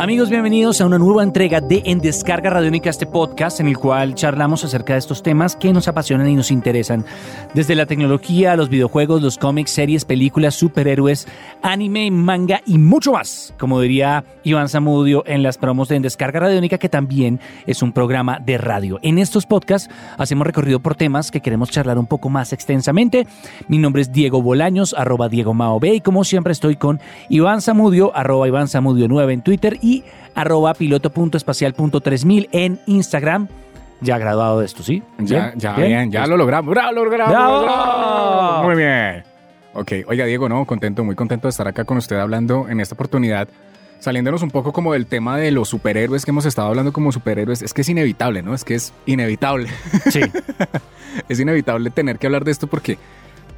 [0.00, 4.14] Amigos, bienvenidos a una nueva entrega de En Descarga Radiónica, este podcast en el cual
[4.14, 7.04] charlamos acerca de estos temas que nos apasionan y nos interesan.
[7.52, 11.26] Desde la tecnología, los videojuegos, los cómics, series, películas, superhéroes,
[11.62, 13.52] anime, manga y mucho más.
[13.58, 17.90] Como diría Iván Zamudio en las promos de En Descarga Radiónica, que también es un
[17.90, 19.00] programa de radio.
[19.02, 23.26] En estos podcasts hacemos recorrido por temas que queremos charlar un poco más extensamente.
[23.66, 27.62] Mi nombre es Diego Bolaños, arroba Diego Mao B, y como siempre estoy con Iván
[27.62, 29.76] Zamudio, arroba Iván Zamudio 9 en Twitter
[30.34, 33.48] arroba piloto.espacial.3000 en Instagram.
[34.00, 35.02] Ya graduado de esto, ¿sí?
[35.18, 36.70] Ya, ya, bien, ya lo logramos.
[36.70, 37.32] ¡Bravo, lo logramos!
[37.32, 38.62] ¡Bravo!
[38.64, 39.24] Muy bien.
[39.74, 42.94] Ok, oiga, Diego, no, contento, muy contento de estar acá con usted hablando en esta
[42.94, 43.48] oportunidad,
[43.98, 47.62] saliéndonos un poco como del tema de los superhéroes que hemos estado hablando como superhéroes.
[47.62, 48.54] Es que es inevitable, ¿no?
[48.54, 49.68] Es que es inevitable.
[50.10, 50.20] Sí.
[51.28, 52.98] es inevitable tener que hablar de esto porque,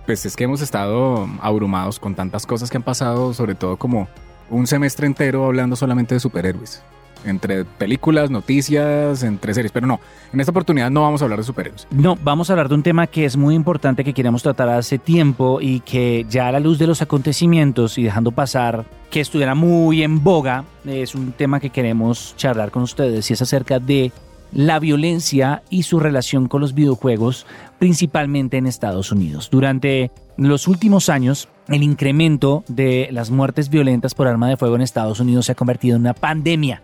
[0.06, 4.08] pues, es que hemos estado abrumados con tantas cosas que han pasado, sobre todo como
[4.50, 6.82] un semestre entero hablando solamente de superhéroes.
[7.24, 9.72] Entre películas, noticias, entre series.
[9.72, 10.00] Pero no,
[10.32, 11.86] en esta oportunidad no vamos a hablar de superhéroes.
[11.90, 14.98] No, vamos a hablar de un tema que es muy importante que queríamos tratar hace
[14.98, 19.54] tiempo y que ya a la luz de los acontecimientos y dejando pasar que estuviera
[19.54, 24.12] muy en boga, es un tema que queremos charlar con ustedes y es acerca de
[24.52, 27.46] la violencia y su relación con los videojuegos,
[27.78, 29.48] principalmente en Estados Unidos.
[29.50, 34.82] Durante los últimos años, el incremento de las muertes violentas por arma de fuego en
[34.82, 36.82] Estados Unidos se ha convertido en una pandemia.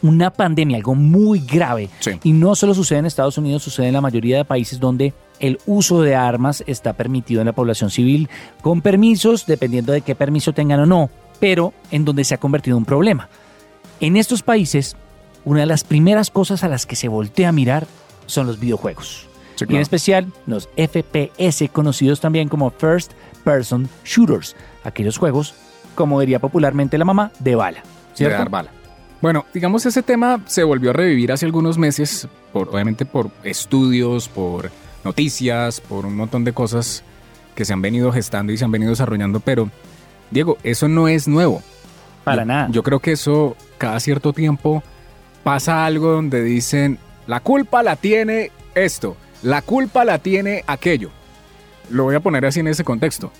[0.00, 1.90] Una pandemia, algo muy grave.
[1.98, 2.12] Sí.
[2.22, 5.58] Y no solo sucede en Estados Unidos, sucede en la mayoría de países donde el
[5.66, 8.28] uso de armas está permitido en la población civil
[8.62, 12.76] con permisos, dependiendo de qué permiso tengan o no, pero en donde se ha convertido
[12.76, 13.28] en un problema.
[13.98, 14.96] En estos países,
[15.44, 17.86] una de las primeras cosas a las que se voltea a mirar
[18.26, 19.26] son los videojuegos.
[19.58, 23.12] Sí, Y en especial los FPS, conocidos también como First
[23.44, 25.54] Person Shooters, aquellos juegos,
[25.94, 27.80] como diría popularmente la mamá, de bala.
[27.80, 28.38] de ¿cierto?
[28.38, 28.70] dar bala.
[29.20, 34.28] Bueno, digamos ese tema se volvió a revivir hace algunos meses, por, obviamente por estudios,
[34.28, 34.70] por
[35.04, 37.02] noticias, por un montón de cosas
[37.56, 39.68] que se han venido gestando y se han venido desarrollando, pero
[40.30, 41.62] Diego, eso no es nuevo.
[42.22, 42.68] Para Yo- nada.
[42.70, 44.82] Yo creo que eso cada cierto tiempo
[45.42, 51.10] pasa algo donde dicen, la culpa la tiene esto, la culpa la tiene aquello.
[51.90, 53.30] Lo voy a poner así en ese contexto.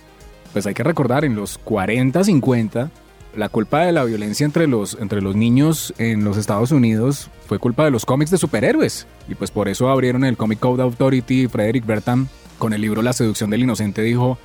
[0.53, 2.89] Pues hay que recordar, en los 40, 50,
[3.35, 7.59] la culpa de la violencia entre los, entre los niños en los Estados Unidos fue
[7.59, 9.05] culpa de los cómics de superhéroes.
[9.27, 11.47] Y pues por eso abrieron el Comic Code Authority.
[11.47, 12.27] Frederick Bertham,
[12.57, 14.39] con el libro La seducción del inocente, dijo,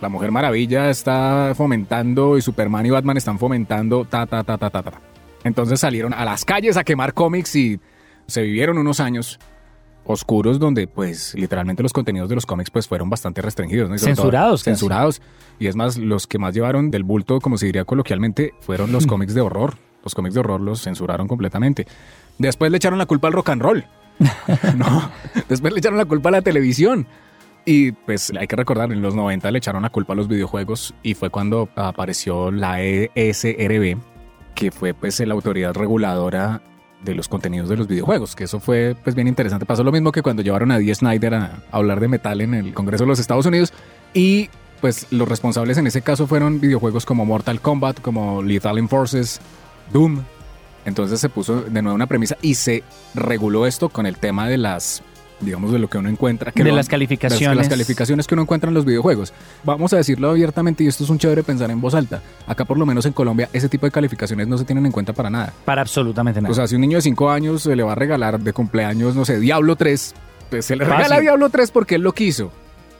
[0.00, 4.70] la Mujer Maravilla está fomentando y Superman y Batman están fomentando ta, ta, ta, ta,
[4.70, 5.00] ta, ta.
[5.44, 7.78] Entonces salieron a las calles a quemar cómics y
[8.26, 9.38] se vivieron unos años
[10.04, 13.90] oscuros donde pues literalmente los contenidos de los cómics pues fueron bastante restringidos.
[13.90, 13.98] ¿no?
[13.98, 14.62] Sobre todo, Censurados.
[14.62, 15.22] Censurados.
[15.58, 19.06] Y es más, los que más llevaron del bulto, como se diría coloquialmente, fueron los
[19.08, 19.74] cómics de horror.
[20.02, 21.86] Los cómics de horror los censuraron completamente.
[22.38, 23.84] Después le echaron la culpa al rock and roll.
[24.76, 25.10] no,
[25.48, 27.06] después le echaron la culpa a la televisión.
[27.64, 30.94] Y pues hay que recordar, en los 90 le echaron la culpa a los videojuegos
[31.02, 33.96] y fue cuando apareció la ESRB,
[34.54, 36.60] que fue pues la autoridad reguladora
[37.04, 39.66] de los contenidos de los videojuegos, que eso fue pues bien interesante.
[39.66, 42.74] Pasó lo mismo que cuando llevaron a Dee Snyder a, hablar de metal en el
[42.74, 43.72] Congreso de los Estados Unidos
[44.12, 44.48] y
[44.80, 49.40] pues los responsables en ese caso fueron videojuegos como Mortal Kombat, como Lethal Enforces,
[49.92, 50.22] Doom.
[50.84, 52.82] Entonces se puso de nuevo una premisa y se
[53.14, 55.02] reguló esto con el tema de las
[55.40, 57.56] digamos de lo que uno encuentra que de lo- las de calificaciones.
[57.56, 59.32] las calificaciones que uno encuentra en los videojuegos.
[59.64, 62.22] Vamos a decirlo abiertamente y esto es un chévere pensar en voz alta.
[62.46, 65.12] Acá por lo menos en Colombia ese tipo de calificaciones no se tienen en cuenta
[65.12, 65.52] para nada.
[65.64, 66.50] Para absolutamente nada.
[66.50, 69.14] O sea, si un niño de 5 años se le va a regalar de cumpleaños,
[69.16, 70.14] no sé, Diablo 3,
[70.50, 71.02] pues se le Fácil.
[71.04, 72.50] regala Diablo 3 porque él lo quiso.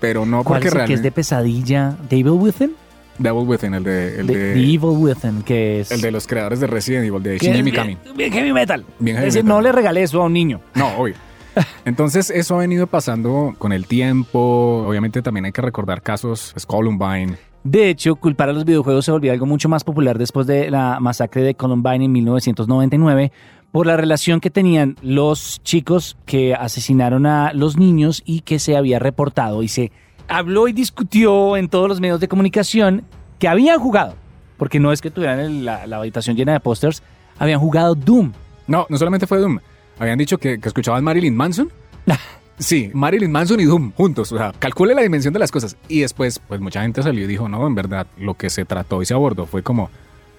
[0.01, 1.03] Pero no ¿Cuál porque el que es realmente...
[1.03, 1.97] de pesadilla?
[2.11, 2.75] ¿Devil Within?
[3.17, 5.91] Devil Within, el de, el de, The Evil Within, que es...
[5.93, 7.95] el de los creadores de Resident Evil, de Shinji Mikami.
[8.05, 8.85] bien- bien heavy metal.
[8.99, 9.57] Bien heavy Es decir, metal.
[9.57, 10.61] no le regalé eso a un niño.
[10.75, 11.15] No, obvio.
[11.85, 14.85] Entonces, eso ha venido pasando con el tiempo.
[14.87, 17.37] Obviamente también hay que recordar casos, pues, Columbine.
[17.63, 20.99] De hecho, culpar a los videojuegos se volvió algo mucho más popular después de la
[21.01, 23.33] masacre de Columbine en 1999
[23.73, 28.77] por la relación que tenían los chicos que asesinaron a los niños y que se
[28.77, 29.91] había reportado y se
[30.29, 33.03] habló y discutió en todos los medios de comunicación
[33.39, 34.15] que habían jugado,
[34.59, 37.03] porque no es que tuvieran el- la, la habitación llena de pósters,
[37.39, 38.33] habían jugado Doom.
[38.67, 39.59] No, no solamente fue Doom.
[39.99, 41.71] Habían dicho que, que escuchaban Marilyn Manson.
[42.59, 44.31] Sí, Marilyn Manson y Doom juntos.
[44.31, 45.77] O sea, calcule la dimensión de las cosas.
[45.89, 49.03] Y después, pues mucha gente salió y dijo, no, en verdad, lo que se trató
[49.03, 49.91] y se abordó fue como,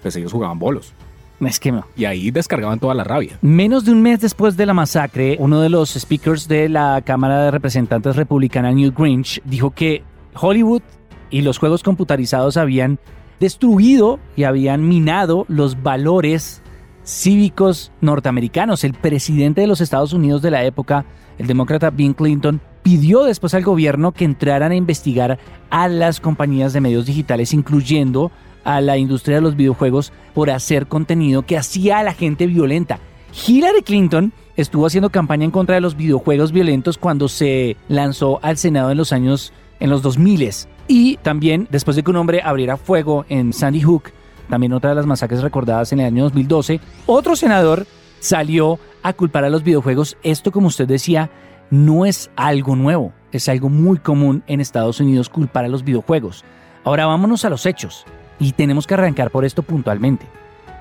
[0.02, 0.92] pues ellos jugaban bolos.
[1.40, 1.84] Es que no.
[1.96, 3.38] Y ahí descargaban toda la rabia.
[3.42, 7.44] Menos de un mes después de la masacre, uno de los speakers de la Cámara
[7.44, 10.02] de Representantes Republicana, Newt Grinch, dijo que
[10.34, 10.82] Hollywood
[11.28, 12.98] y los juegos computarizados habían
[13.38, 16.62] destruido y habían minado los valores
[17.06, 18.84] cívicos norteamericanos.
[18.84, 21.04] El presidente de los Estados Unidos de la época,
[21.38, 25.38] el demócrata Bill Clinton, pidió después al gobierno que entraran a investigar
[25.70, 28.30] a las compañías de medios digitales, incluyendo
[28.64, 32.98] a la industria de los videojuegos, por hacer contenido que hacía a la gente violenta.
[33.46, 38.56] Hillary Clinton estuvo haciendo campaña en contra de los videojuegos violentos cuando se lanzó al
[38.56, 40.50] Senado en los años en los 2000
[40.88, 44.12] y también después de que un hombre abriera fuego en Sandy Hook,
[44.48, 47.86] también otra de las masacres recordadas en el año 2012, otro senador
[48.20, 50.16] salió a culpar a los videojuegos.
[50.22, 51.30] Esto, como usted decía,
[51.70, 56.44] no es algo nuevo, es algo muy común en Estados Unidos culpar a los videojuegos.
[56.84, 58.04] Ahora vámonos a los hechos
[58.38, 60.26] y tenemos que arrancar por esto puntualmente.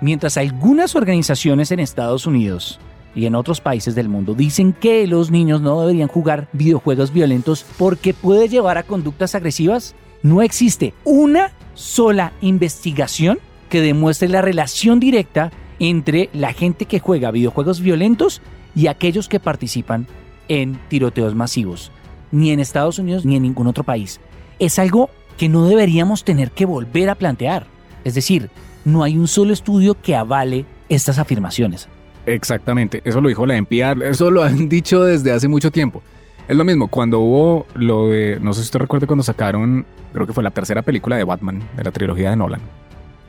[0.01, 2.79] Mientras algunas organizaciones en Estados Unidos
[3.15, 7.65] y en otros países del mundo dicen que los niños no deberían jugar videojuegos violentos
[7.77, 13.39] porque puede llevar a conductas agresivas, no existe una sola investigación
[13.69, 18.41] que demuestre la relación directa entre la gente que juega videojuegos violentos
[18.75, 20.07] y aquellos que participan
[20.47, 21.91] en tiroteos masivos,
[22.31, 24.19] ni en Estados Unidos ni en ningún otro país.
[24.59, 27.67] Es algo que no deberíamos tener que volver a plantear.
[28.03, 28.49] Es decir,
[28.85, 31.89] no hay un solo estudio que avale estas afirmaciones.
[32.25, 36.01] Exactamente, eso lo dijo la NPR, eso lo han dicho desde hace mucho tiempo.
[36.47, 40.27] Es lo mismo, cuando hubo lo de, no sé si usted recuerda cuando sacaron, creo
[40.27, 42.61] que fue la tercera película de Batman, de la trilogía de Nolan,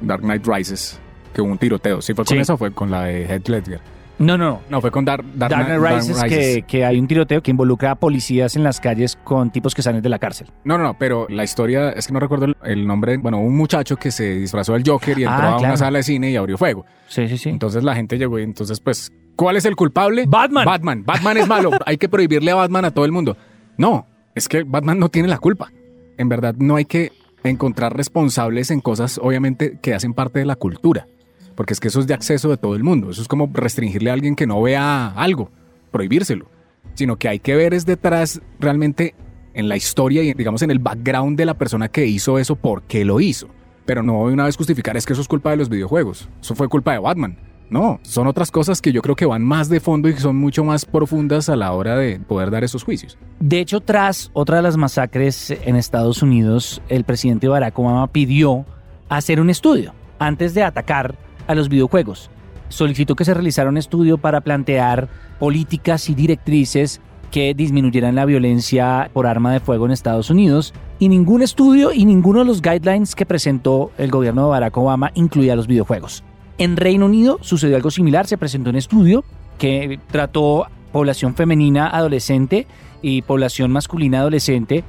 [0.00, 0.98] Dark Knight Rises,
[1.34, 2.00] que hubo un tiroteo.
[2.02, 2.40] ¿Sí fue con Sí.
[2.40, 3.80] esa o fue con la de Heath Ledger?
[4.18, 6.28] No, no, No, fue con Dark, Dark, Dark Knight Dark Rises, Rises.
[6.56, 9.82] Que, que hay un tiroteo que involucra a policías en las calles con tipos que
[9.82, 10.46] salen de la cárcel.
[10.64, 13.18] No, no, no, pero la historia es que no recuerdo el, nombre.
[13.18, 15.64] Bueno, un muchacho que se disfrazó del Joker y Ah, entró a claro.
[15.64, 16.86] una sala de cine y abrió fuego.
[17.08, 17.50] Sí, sí, sí.
[17.50, 20.24] Entonces la gente llegó y entonces, pues, ¿cuál es el culpable?
[20.26, 20.64] Batman.
[20.64, 21.04] Batman.
[21.04, 21.70] Batman es malo.
[21.84, 23.36] hay que prohibirle a Batman a todo el mundo.
[23.76, 25.70] No, es que Batman no tiene la culpa.
[26.16, 27.12] En verdad, no hay que
[27.50, 31.06] encontrar responsables en cosas, obviamente, que hacen parte de la cultura.
[31.54, 33.10] Porque es que eso es de acceso de todo el mundo.
[33.10, 35.50] Eso es como restringirle a alguien que no vea algo,
[35.90, 36.46] prohibírselo.
[36.94, 39.14] Sino que hay que ver es detrás realmente
[39.54, 42.82] en la historia y digamos en el background de la persona que hizo eso, por
[42.82, 43.48] qué lo hizo.
[43.86, 46.28] Pero no de una vez justificar es que eso es culpa de los videojuegos.
[46.40, 47.38] Eso fue culpa de Batman.
[47.68, 50.36] No, son otras cosas que yo creo que van más de fondo y que son
[50.36, 53.18] mucho más profundas a la hora de poder dar esos juicios.
[53.40, 58.64] De hecho, tras otra de las masacres en Estados Unidos, el presidente Barack Obama pidió
[59.08, 61.16] hacer un estudio antes de atacar
[61.46, 62.30] a los videojuegos.
[62.68, 65.08] Solicitó que se realizara un estudio para plantear
[65.38, 71.08] políticas y directrices que disminuyeran la violencia por arma de fuego en Estados Unidos y
[71.08, 75.56] ningún estudio y ninguno de los guidelines que presentó el gobierno de Barack Obama incluía
[75.56, 76.24] los videojuegos.
[76.58, 79.24] En Reino Unido sucedió algo similar, se presentó un estudio
[79.58, 82.66] que trató población femenina adolescente
[83.02, 84.82] y población masculina adolescente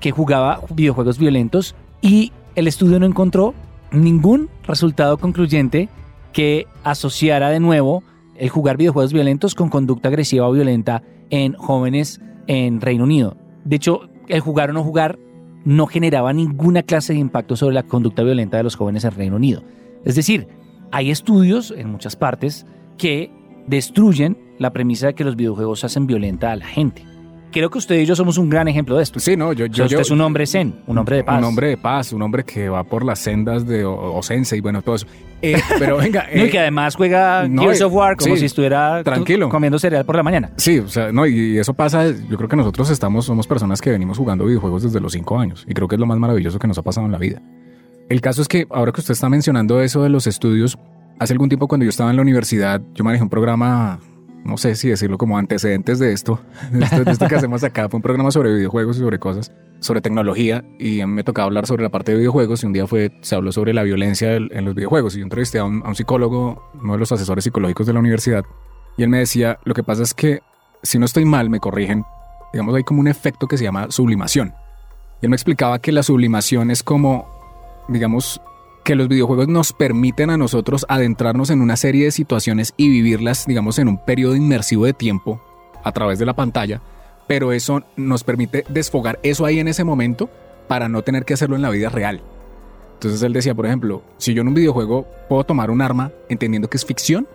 [0.00, 3.54] que jugaba videojuegos violentos y el estudio no encontró
[3.92, 5.88] ningún resultado concluyente
[6.32, 8.02] que asociara de nuevo
[8.36, 13.36] el jugar videojuegos violentos con conducta agresiva o violenta en jóvenes en Reino Unido.
[13.64, 15.18] De hecho, el jugar o no jugar
[15.64, 19.36] no generaba ninguna clase de impacto sobre la conducta violenta de los jóvenes en Reino
[19.36, 19.62] Unido.
[20.04, 20.48] Es decir,
[20.94, 23.30] hay estudios en muchas partes que
[23.66, 27.04] destruyen la premisa de que los videojuegos hacen violenta a la gente.
[27.50, 29.20] Creo que usted y yo somos un gran ejemplo de esto.
[29.20, 31.24] Sí, no, yo, O sea, yo, usted yo- es un hombre zen, un hombre de
[31.24, 31.38] paz.
[31.38, 34.60] Un hombre de paz, un hombre que va por las sendas de O- Osense y
[34.60, 35.06] bueno, todo eso.
[35.40, 38.40] Eh, pero venga, No, y eh, que además juega no, Gears of War como sí,
[38.40, 39.48] si estuviera tranquilo.
[39.50, 40.50] comiendo cereal por la mañana.
[40.56, 43.90] Sí, o sea, no, y eso pasa, yo creo que nosotros estamos, somos personas que
[43.90, 46.66] venimos jugando videojuegos desde los cinco años, y creo que es lo más maravilloso que
[46.66, 47.40] nos ha pasado en la vida.
[48.08, 50.78] El caso es que ahora que usted está mencionando eso de los estudios,
[51.18, 53.98] hace algún tiempo cuando yo estaba en la universidad, yo manejé un programa,
[54.44, 58.02] no sé si decirlo como antecedentes de esto, de esto, que hacemos acá, fue un
[58.02, 62.12] programa sobre videojuegos y sobre cosas, sobre tecnología, y me tocaba hablar sobre la parte
[62.12, 65.18] de videojuegos, y un día fue, se habló sobre la violencia en los videojuegos, y
[65.18, 68.44] yo entrevisté a un, a un psicólogo, uno de los asesores psicológicos de la universidad,
[68.96, 70.40] y él me decía, lo que pasa es que
[70.82, 72.04] si no estoy mal, me corrigen,
[72.52, 74.54] digamos, hay como un efecto que se llama sublimación.
[75.20, 77.26] Y él me explicaba que la sublimación es como,
[77.88, 78.40] digamos,
[78.84, 83.46] que los videojuegos nos permiten a nosotros adentrarnos en una serie de situaciones y vivirlas,
[83.46, 85.40] digamos, en un periodo inmersivo de tiempo
[85.82, 86.82] a través de la pantalla,
[87.26, 90.28] pero eso nos permite desfogar eso ahí en ese momento
[90.68, 92.22] para no tener que hacerlo en la vida real.
[92.94, 96.68] Entonces él decía, por ejemplo, si yo en un videojuego puedo tomar un arma entendiendo
[96.68, 97.26] que es ficción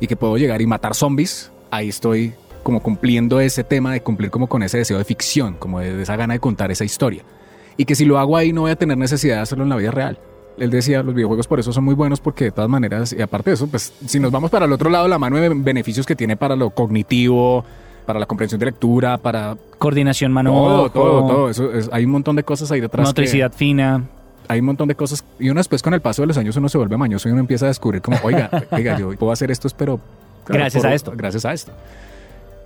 [0.00, 4.30] y que puedo llegar y matar zombies, ahí estoy como cumpliendo ese tema de cumplir
[4.30, 7.24] como con ese deseo de ficción, como de, esa gana de contar esa historia.
[7.76, 9.76] Y que si lo hago ahí no voy a tener necesidad de hacerlo en la
[9.76, 10.18] vida real.
[10.58, 13.50] él decía, los videojuegos por eso son muy buenos porque de todas maneras, y aparte
[13.50, 16.14] de eso, pues si nos vamos para el otro lado, la mano de beneficios que
[16.14, 17.64] tiene para lo cognitivo,
[18.04, 21.48] para la comprensión de lectura, para Coordinación mano todo, todo, todo.
[21.50, 23.04] Eso es- hay un montón de cosas ahí detrás.
[23.06, 24.02] que- Motricidad fina.
[24.48, 25.24] hay un montón de cosas.
[25.40, 27.40] Y uno después con el paso de los años uno se vuelve mañoso y uno
[27.40, 29.98] empieza a descubrir como, oiga, oiga, yo puedo hacer esto, pero...
[30.46, 31.12] Gracias a esto.
[31.16, 31.72] Gracias a esto.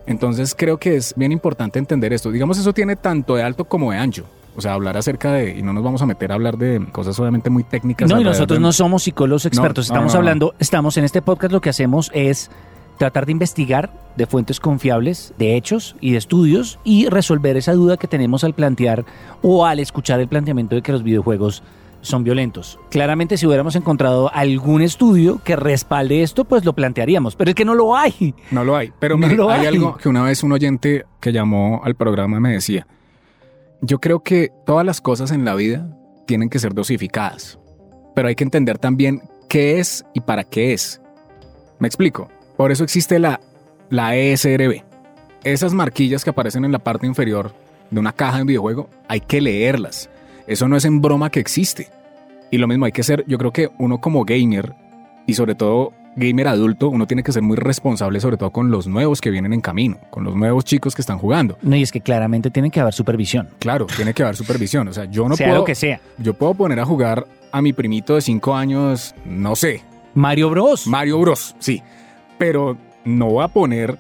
[0.07, 2.31] Entonces creo que es bien importante entender esto.
[2.31, 4.25] Digamos, eso tiene tanto de alto como de ancho.
[4.57, 7.19] O sea, hablar acerca de, y no nos vamos a meter a hablar de cosas
[7.21, 8.09] obviamente muy técnicas.
[8.09, 9.89] No, y nosotros de- no somos psicólogos expertos.
[9.91, 10.19] No, estamos no, no.
[10.21, 12.51] hablando, estamos en este podcast, lo que hacemos es
[12.97, 17.99] tratar de investigar de fuentes confiables, de hechos y de estudios y resolver esa duda
[17.99, 19.05] que tenemos al plantear
[19.43, 21.63] o al escuchar el planteamiento de que los videojuegos
[22.07, 22.79] son violentos.
[22.91, 27.65] Claramente si hubiéramos encontrado algún estudio que respalde esto, pues lo plantearíamos, pero es que
[27.65, 28.35] no lo hay.
[28.51, 28.93] No lo hay.
[28.99, 29.67] Pero No mire, lo hay, hay.
[29.67, 32.87] algo que una vez un oyente que llamó al programa me decía.
[33.83, 35.87] Yo creo que todas las cosas en la vida
[36.27, 37.59] tienen que ser dosificadas.
[38.15, 41.01] Pero hay que entender también qué es y para qué es.
[41.79, 42.29] Me explico.
[42.57, 43.41] Por eso existe la,
[43.91, 44.83] la ESRB.
[45.45, 47.53] Esas marquillas que aparecen en la parte inferior
[47.91, 50.09] de una caja de un videojuego, hay que leerlas.
[50.47, 51.89] Eso no es en broma que existe.
[52.57, 54.73] Y lo mismo hay que ser, yo creo que uno como gamer,
[55.27, 58.87] y sobre todo gamer adulto, uno tiene que ser muy responsable, sobre todo con los
[58.87, 61.59] nuevos que vienen en camino, con los nuevos chicos que están jugando.
[61.61, 63.51] No, y es que claramente tiene que haber supervisión.
[63.59, 64.89] Claro, tiene que haber supervisión.
[64.89, 65.59] O sea, yo no sea puedo.
[65.59, 66.01] lo que sea.
[66.17, 69.83] Yo puedo poner a jugar a mi primito de 5 años, no sé,
[70.15, 70.87] Mario Bros.
[70.87, 71.55] Mario Bros.
[71.59, 71.83] Sí.
[72.39, 73.99] Pero no voy a poner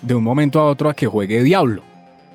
[0.00, 1.82] de un momento a otro a que juegue Diablo.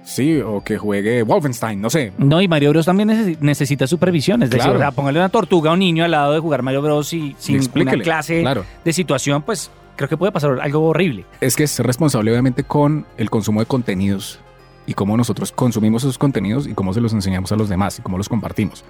[0.03, 2.11] Sí, o que juegue Wolfenstein, no sé.
[2.17, 4.43] No, y Mario Bros también neces- necesita supervisión.
[4.43, 4.75] Es decir, Claro.
[4.77, 7.13] o sea, póngale una tortuga a un niño al lado de jugar Mario Bros.
[7.13, 8.65] y sin una clase claro.
[8.83, 11.23] de situación, pues creo que puede pasar algo horrible.
[11.39, 14.39] Es que es responsable obviamente con el consumo de contenidos
[14.85, 18.01] y cómo nosotros consumimos esos contenidos y cómo se los enseñamos a los demás y
[18.01, 18.83] cómo los compartimos.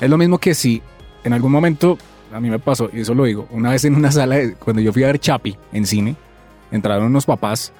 [0.00, 0.82] Es lo mismo que si
[1.24, 1.96] en algún momento,
[2.34, 4.82] a mí me pasó, y eso lo digo, una vez en una sala, de- cuando
[4.82, 6.16] yo fui a ver Chapi en cine,
[6.70, 7.72] entraron unos papás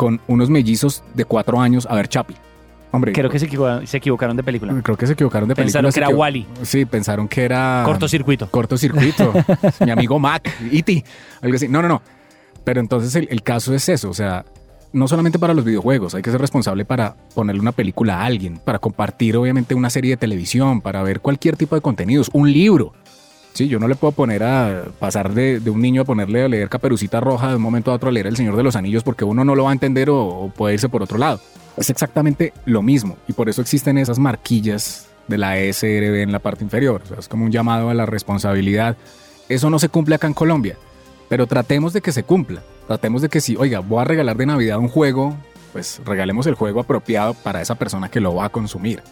[0.00, 2.34] con unos mellizos de cuatro años a ver Chapi.
[2.90, 4.74] Hombre, Creo que se, equivo- se equivocaron de película.
[4.82, 5.82] creo que se equivocaron de película.
[5.82, 6.46] Pensaron que era Wally.
[6.62, 7.82] Sí, pensaron que era...
[7.84, 8.50] Cortocircuito.
[8.50, 9.30] cortocircuito.
[9.84, 11.04] mi amigo Mac, E.T.,
[11.42, 11.68] algo así.
[11.68, 12.00] No, no, no.
[12.64, 14.46] Pero entonces el, el caso es eso, o sea,
[14.94, 18.56] no solamente para los videojuegos, hay que ser responsable para ponerle una película a alguien,
[18.56, 22.94] para compartir obviamente una serie de televisión, para ver cualquier tipo de contenidos, un libro.
[23.52, 26.68] Sí, yo no le puedo poner a pasar de, un niño a ponerle a leer
[26.68, 29.24] Caperucita Roja de un momento a otro a leer El Señor de los Anillos porque
[29.24, 31.40] uno no lo va a entender o, o puede irse por otro lado.
[31.76, 36.40] Es exactamente lo mismo y por eso existen esas marquillas de la ESRB en la
[36.40, 37.02] parte inferior.
[37.18, 38.96] Es como un llamado a la responsabilidad.
[39.48, 40.76] Eso no se cumple acá en Colombia,
[41.28, 42.62] pero tratemos de que se cumpla.
[42.86, 45.36] Tratemos de que si, oiga, voy a regalar de Navidad un juego,
[45.72, 49.02] pues regalemos el juego apropiado para esa persona que lo va a consumir.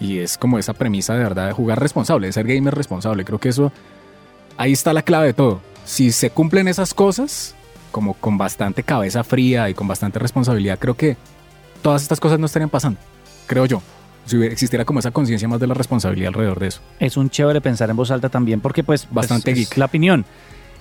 [0.00, 3.24] Y es como esa premisa de verdad de jugar responsable, de ser gamer responsable.
[3.24, 3.70] Creo que eso,
[4.56, 5.60] ahí está la clave de todo.
[5.84, 7.54] Si se cumplen esas cosas,
[7.92, 11.16] como con bastante cabeza fría y con bastante responsabilidad, creo que
[11.82, 12.98] todas estas cosas no estarían pasando.
[13.46, 13.82] Creo yo.
[14.26, 16.80] Si existiera como esa conciencia más de la responsabilidad alrededor de eso.
[16.98, 19.78] Es un chévere pensar en voz alta también porque pues Bastante es- es geek.
[19.78, 20.24] la opinión.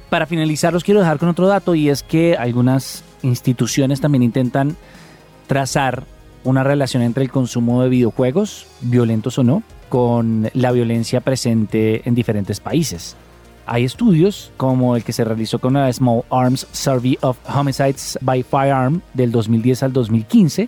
[0.09, 4.75] Para finalizar los quiero dejar con otro dato y es que algunas instituciones también intentan
[5.47, 6.03] trazar
[6.43, 12.15] una relación entre el consumo de videojuegos, violentos o no, con la violencia presente en
[12.15, 13.15] diferentes países.
[13.65, 18.41] Hay estudios como el que se realizó con la Small Arms Survey of Homicides by
[18.43, 20.67] Firearm del 2010 al 2015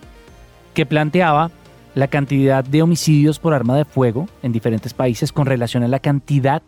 [0.74, 1.50] que planteaba
[1.94, 5.98] la cantidad de homicidios por arma de fuego en diferentes países con relación a la
[5.98, 6.62] cantidad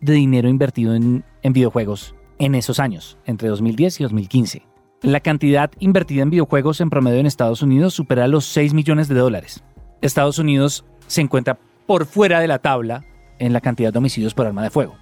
[0.00, 4.75] de dinero invertido en, en videojuegos en esos años, entre 2010 y 2015.
[5.06, 9.14] La cantidad invertida en videojuegos en promedio en Estados Unidos supera los 6 millones de
[9.14, 9.62] dólares.
[10.00, 13.04] Estados Unidos se encuentra por fuera de la tabla
[13.38, 14.96] en la cantidad de homicidios por arma de fuego.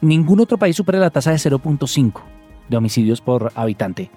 [0.00, 2.20] Ningún otro país supera la tasa de 0.5
[2.68, 4.10] de homicidios por habitante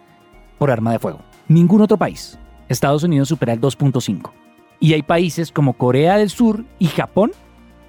[0.58, 1.20] por arma de fuego.
[1.48, 2.39] Ningún otro país.
[2.67, 4.32] Estados Unidos supera el 2.5.
[4.79, 7.32] Y hay países como Corea del Sur y Japón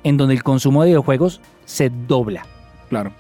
[0.05, 2.45] en donde el consumo de videojuegos se dobla
[2.90, 3.12] Claro.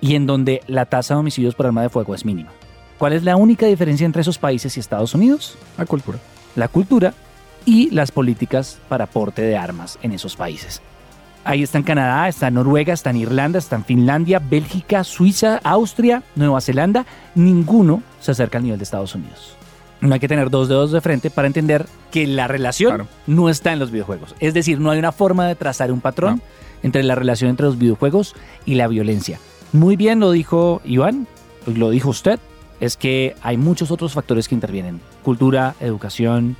[0.00, 2.52] y en donde la tasa de homicidios por arma de fuego es mínima.
[2.98, 5.58] ¿Cuál es la única diferencia entre esos países y Estados Unidos?
[5.76, 6.18] La cultura.
[6.54, 7.12] La cultura
[7.64, 10.80] y las políticas para aporte de armas en esos países.
[11.44, 16.22] Ahí está en Canadá, está Noruega, está en Irlanda, está en Finlandia, Bélgica, Suiza, Austria,
[16.34, 17.06] Nueva Zelanda.
[17.34, 19.54] Ninguno se acerca al nivel de Estados Unidos.
[20.00, 23.08] No hay que tener dos dedos de frente para entender que la relación Claro.
[23.26, 24.34] no está en los videojuegos.
[24.40, 26.42] Es decir, no hay una forma de trazar un patrón No.
[26.82, 28.34] entre la relación entre los videojuegos
[28.64, 29.38] y la violencia.
[29.72, 31.26] Muy bien lo dijo Iván,
[31.66, 32.38] lo dijo usted,
[32.80, 35.00] es que hay muchos otros factores que intervienen.
[35.22, 36.56] Cultura, educación,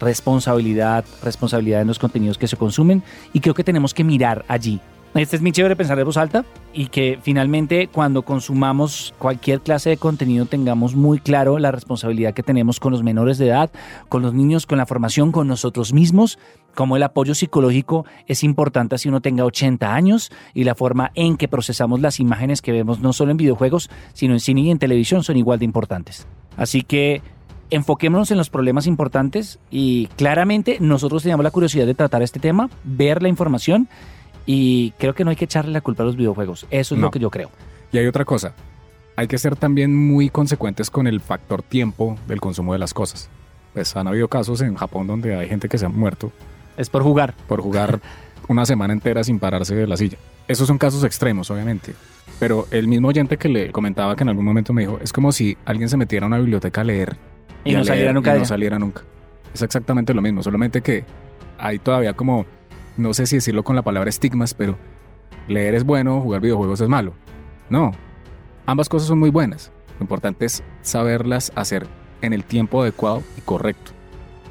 [0.00, 4.80] responsabilidad, responsabilidad en los contenidos que se consumen y creo que tenemos que mirar allí
[5.14, 9.90] Este es mi chévere pensar de voz alta y que finalmente cuando consumamos cualquier clase
[9.90, 13.72] de contenido tengamos muy claro la responsabilidad que tenemos con los menores de edad,
[14.08, 16.38] con los niños, con la formación, con nosotros mismos,
[16.76, 21.36] como el apoyo psicológico es importante si uno tenga 80 años y la forma en
[21.36, 24.78] que procesamos las imágenes que vemos no solo en videojuegos, sino en cine y en
[24.78, 26.28] televisión son igual de importantes.
[26.56, 27.20] Así que
[27.70, 32.70] enfoquémonos en los problemas importantes y claramente nosotros teníamos la curiosidad de tratar este tema,
[32.84, 33.88] ver la información
[34.46, 36.66] y creo que no hay que echarle la culpa a los videojuegos.
[36.70, 37.06] Eso es No.
[37.06, 37.50] lo que yo creo.
[37.92, 38.54] Y hay otra cosa.
[39.16, 43.28] Hay que ser también muy consecuentes con el factor tiempo del consumo de las cosas.
[43.74, 46.32] Pues han habido casos en Japón donde hay gente que se ha muerto
[46.76, 47.34] Es por jugar.
[47.46, 48.00] por jugar
[48.48, 50.18] una semana entera sin pararse de la silla.
[50.48, 51.94] Esos son casos extremos, obviamente.
[52.40, 55.30] Pero el mismo oyente que le comentaba que en algún momento me dijo, es como
[55.30, 57.16] si alguien se metiera a una biblioteca a leer
[57.64, 59.02] Y no a saliera leer nunca y no saliera nunca.
[59.52, 61.04] Es exactamente lo mismo, solamente que
[61.58, 62.46] hay todavía como,
[63.00, 64.76] no sé si decirlo con la palabra estigmas, pero
[65.48, 67.14] leer es bueno, jugar videojuegos es malo.
[67.68, 67.92] No,
[68.66, 69.72] ambas cosas son muy buenas.
[69.98, 71.86] Lo importante es saberlas hacer
[72.22, 73.92] en el tiempo adecuado y correcto.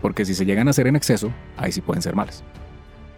[0.02, 2.44] Porque si se llegan a hacer en exceso, ahí sí pueden ser malas.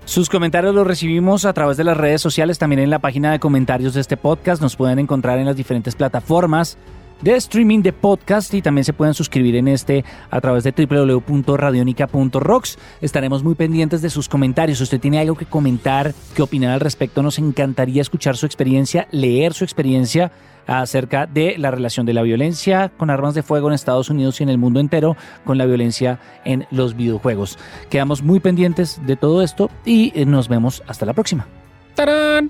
[0.05, 3.39] Sus comentarios los recibimos a través de las redes sociales, también en la página de
[3.39, 4.61] comentarios de este podcast.
[4.61, 6.77] Nos pueden encontrar en las diferentes plataformas
[7.22, 12.78] de streaming de podcast y también se pueden suscribir en este a través de www.radionica.rocks.
[13.01, 14.80] Estaremos muy pendientes de sus comentarios.
[14.80, 19.08] Si usted tiene algo que comentar, que opinar al respecto, nos encantaría escuchar su experiencia,
[19.12, 20.32] leer su experiencia
[20.68, 24.44] acerca de la relación de la violencia con armas de fuego en Estados Unidos y
[24.44, 27.58] en el mundo entero con la violencia en los videojuegos.
[27.90, 31.48] Quedamos muy pendientes de todo esto y eh, nos vemos hasta la próxima.
[31.96, 32.50] ¡Tarán!